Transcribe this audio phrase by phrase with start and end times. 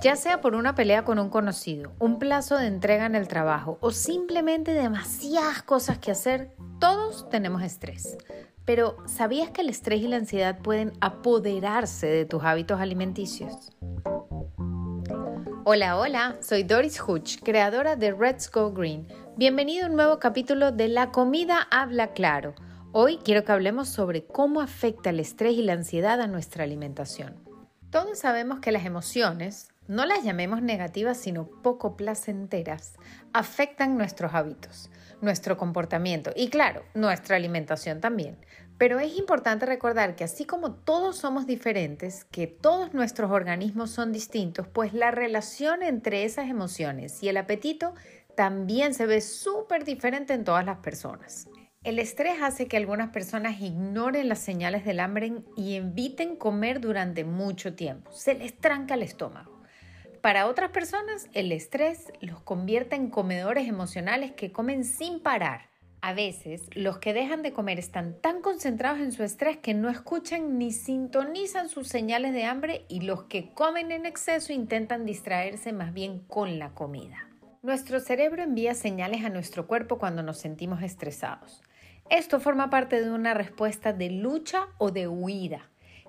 [0.00, 3.78] Ya sea por una pelea con un conocido, un plazo de entrega en el trabajo
[3.80, 8.16] o simplemente demasiadas cosas que hacer, todos tenemos estrés.
[8.64, 13.72] Pero ¿sabías que el estrés y la ansiedad pueden apoderarse de tus hábitos alimenticios?
[15.64, 19.08] Hola, hola, soy Doris Hutch, creadora de Let's Go Green.
[19.36, 22.54] Bienvenido a un nuevo capítulo de La comida habla claro.
[22.92, 27.42] Hoy quiero que hablemos sobre cómo afecta el estrés y la ansiedad a nuestra alimentación.
[27.90, 32.94] Todos sabemos que las emociones, no las llamemos negativas, sino poco placenteras,
[33.32, 38.38] afectan nuestros hábitos, nuestro comportamiento y claro, nuestra alimentación también.
[38.76, 44.12] Pero es importante recordar que así como todos somos diferentes, que todos nuestros organismos son
[44.12, 47.94] distintos, pues la relación entre esas emociones y el apetito
[48.36, 51.48] también se ve súper diferente en todas las personas.
[51.82, 57.24] El estrés hace que algunas personas ignoren las señales del hambre y eviten comer durante
[57.24, 58.12] mucho tiempo.
[58.12, 59.57] Se les tranca el estómago.
[60.22, 65.68] Para otras personas, el estrés los convierte en comedores emocionales que comen sin parar.
[66.00, 69.88] A veces, los que dejan de comer están tan concentrados en su estrés que no
[69.88, 75.72] escuchan ni sintonizan sus señales de hambre y los que comen en exceso intentan distraerse
[75.72, 77.28] más bien con la comida.
[77.62, 81.62] Nuestro cerebro envía señales a nuestro cuerpo cuando nos sentimos estresados.
[82.10, 85.68] Esto forma parte de una respuesta de lucha o de huida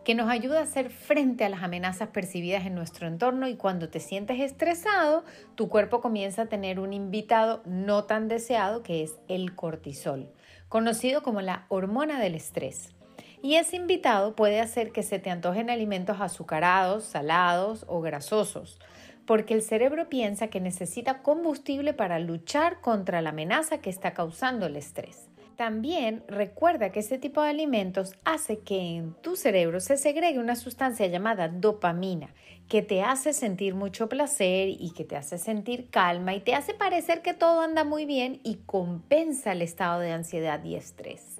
[0.09, 3.89] que nos ayuda a hacer frente a las amenazas percibidas en nuestro entorno y cuando
[3.89, 9.19] te sientes estresado, tu cuerpo comienza a tener un invitado no tan deseado que es
[9.27, 10.31] el cortisol,
[10.67, 12.95] conocido como la hormona del estrés.
[13.43, 18.79] Y ese invitado puede hacer que se te antojen alimentos azucarados, salados o grasosos,
[19.27, 24.65] porque el cerebro piensa que necesita combustible para luchar contra la amenaza que está causando
[24.65, 25.28] el estrés.
[25.59, 30.55] También recuerda que ese tipo de alimentos hace que en tu cerebro se segregue una
[30.55, 32.33] sustancia llamada dopamina,
[32.69, 36.73] que te hace sentir mucho placer y que te hace sentir calma y te hace
[36.73, 41.38] parecer que todo anda muy bien y compensa el estado de ansiedad y estrés.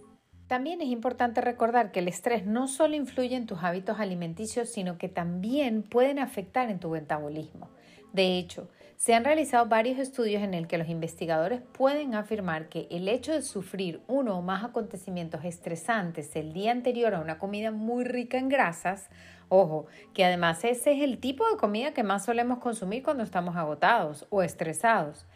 [0.50, 4.98] También es importante recordar que el estrés no solo influye en tus hábitos alimenticios, sino
[4.98, 7.70] que también pueden afectar en tu metabolismo.
[8.14, 8.68] De hecho,
[8.98, 13.32] se han realizado varios estudios en el que los investigadores pueden afirmar que el hecho
[13.32, 18.40] de sufrir uno o más acontecimientos estresantes el día anterior a una comida muy rica
[18.40, 19.12] en grasas,
[19.50, 23.56] ojo, que además ese es el tipo de comida que más solemos consumir cuando estamos
[23.56, 25.28] agotados o estresados.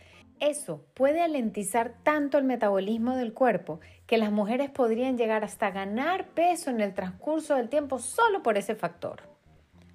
[0.43, 6.27] Eso puede alentizar tanto el metabolismo del cuerpo que las mujeres podrían llegar hasta ganar
[6.31, 9.21] peso en el transcurso del tiempo solo por ese factor.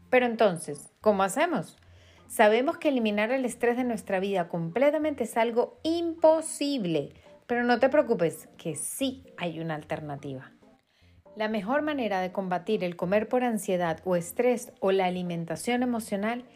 [0.09, 1.77] Pero entonces, ¿cómo hacemos?
[2.29, 7.13] Sabemos que eliminar el estrés de nuestra vida completamente es algo imposible,
[7.47, 10.53] pero no te preocupes, que sí hay una alternativa.
[11.37, 16.47] La mejor manera de combatir el comer por ansiedad o estrés o la alimentación emocional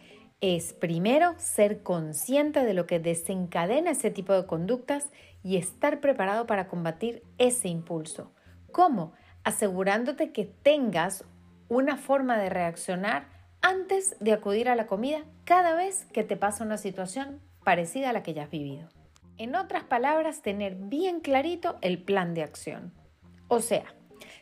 [0.43, 5.09] es primero ser consciente de lo que desencadena ese tipo de conductas
[5.45, 8.33] y estar preparado para combatir ese impulso.
[8.73, 9.13] ¿Cómo?
[9.45, 11.25] Asegurándote que tengas
[11.69, 13.29] una forma de reaccionar
[13.63, 18.13] antes de acudir a la comida cada vez que te pasa una situación parecida a
[18.13, 18.89] la que ya has vivido.
[19.39, 22.93] En otras palabras, tener bien clarito el plan de acción.
[23.47, 23.85] O sea,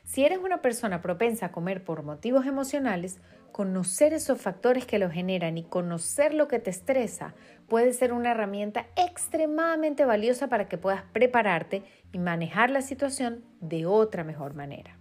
[0.04, 3.20] si eres una persona propensa a comer por motivos emocionales,
[3.52, 7.34] conocer esos factores que lo generan y conocer lo que te estresa
[7.68, 13.86] puede ser una herramienta extremadamente valiosa para que puedas prepararte y manejar la situación de
[13.86, 14.96] otra mejor manera.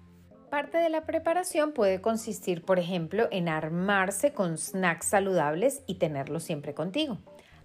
[0.49, 6.43] Parte de la preparación puede consistir, por ejemplo, en armarse con snacks saludables y tenerlos
[6.43, 7.17] siempre contigo.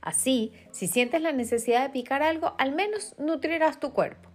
[0.02, 4.33] Así, si sientes la necesidad de picar algo, al menos nutrirás tu cuerpo.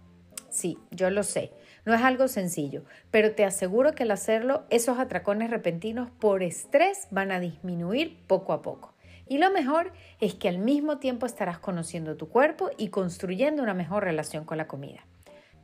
[0.60, 1.52] Sí, yo lo sé,
[1.86, 7.08] no es algo sencillo, pero te aseguro que al hacerlo, esos atracones repentinos por estrés
[7.10, 8.92] van a disminuir poco a poco.
[9.26, 9.90] Y lo mejor
[10.20, 14.58] es que al mismo tiempo estarás conociendo tu cuerpo y construyendo una mejor relación con
[14.58, 15.06] la comida.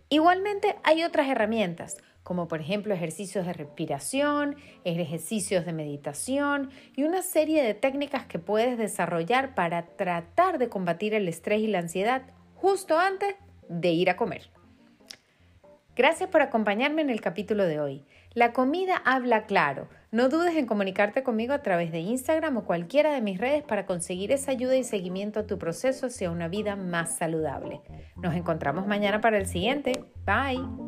[0.09, 7.21] Igualmente hay otras herramientas, como por ejemplo ejercicios de respiración, ejercicios de meditación y una
[7.21, 12.23] serie de técnicas que puedes desarrollar para tratar de combatir el estrés y la ansiedad
[12.55, 13.35] justo antes
[13.69, 14.56] de ir a comer.
[15.97, 18.05] Gracias por acompañarme en el capítulo de hoy.
[18.35, 19.89] La comida habla claro.
[20.13, 23.87] No dudes en comunicarte conmigo a través de Instagram o cualquiera de mis redes para
[23.87, 27.81] conseguir esa ayuda y seguimiento a tu proceso hacia una vida más saludable.
[28.17, 30.05] Nos encontramos mañana para el siguiente.
[30.27, 30.86] Bye.